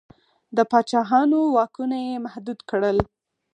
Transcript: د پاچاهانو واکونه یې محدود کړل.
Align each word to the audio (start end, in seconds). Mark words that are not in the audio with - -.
د 0.55 0.57
پاچاهانو 0.71 1.39
واکونه 1.55 1.97
یې 2.07 2.15
محدود 2.25 2.59
کړل. 2.69 2.97